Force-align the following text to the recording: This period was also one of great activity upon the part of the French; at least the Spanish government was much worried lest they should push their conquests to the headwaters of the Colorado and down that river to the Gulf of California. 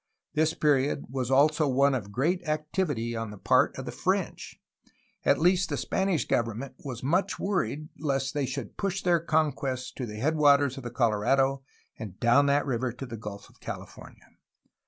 This 0.33 0.55
period 0.55 1.05
was 1.09 1.29
also 1.29 1.67
one 1.67 1.93
of 1.93 2.11
great 2.11 2.41
activity 2.47 3.13
upon 3.13 3.29
the 3.29 3.37
part 3.37 3.77
of 3.77 3.85
the 3.85 3.91
French; 3.91 4.59
at 5.23 5.37
least 5.37 5.69
the 5.69 5.77
Spanish 5.77 6.25
government 6.25 6.73
was 6.79 7.03
much 7.03 7.37
worried 7.37 7.87
lest 7.99 8.33
they 8.33 8.47
should 8.47 8.77
push 8.77 9.03
their 9.03 9.19
conquests 9.19 9.91
to 9.91 10.07
the 10.07 10.15
headwaters 10.17 10.75
of 10.75 10.83
the 10.83 10.89
Colorado 10.89 11.61
and 11.99 12.19
down 12.19 12.47
that 12.47 12.65
river 12.65 12.91
to 12.91 13.05
the 13.05 13.15
Gulf 13.15 13.47
of 13.47 13.59
California. 13.59 14.25